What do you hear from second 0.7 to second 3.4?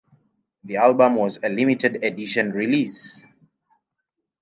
album was a limited edition release.